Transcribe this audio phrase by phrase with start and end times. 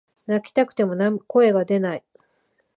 [0.25, 0.95] 泣きたくても
[1.27, 2.03] 声が出ない